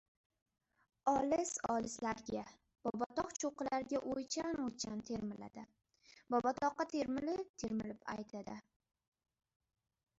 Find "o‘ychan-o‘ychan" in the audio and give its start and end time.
4.15-5.03